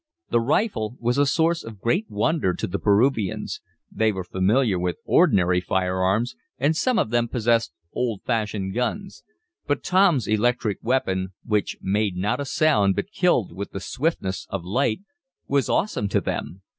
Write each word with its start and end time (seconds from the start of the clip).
The 0.31 0.41
rifle 0.41 0.95
was 0.99 1.19
a 1.19 1.27
source 1.27 1.63
of 1.63 1.79
great 1.79 2.09
wonder 2.09 2.55
to 2.55 2.65
the 2.65 2.79
Peruvians. 2.79 3.61
They 3.91 4.11
were 4.11 4.23
familiar 4.23 4.79
with 4.79 4.97
ordinary 5.05 5.61
firearms, 5.61 6.35
and 6.57 6.75
some 6.75 6.97
of 6.97 7.11
them 7.11 7.27
possessed 7.27 7.71
old 7.93 8.23
fashioned 8.23 8.73
guns. 8.73 9.23
But 9.67 9.83
Tom's 9.83 10.25
electric 10.25 10.79
weapon, 10.81 11.33
which 11.45 11.77
made 11.81 12.17
not 12.17 12.39
a 12.41 12.45
sound, 12.45 12.95
but 12.95 13.11
killed 13.11 13.55
with 13.55 13.73
the 13.73 13.79
swiftness 13.79 14.47
of 14.49 14.65
light, 14.65 15.01
was 15.47 15.69
awesome 15.69 16.09
to 16.09 16.19
them. 16.19 16.63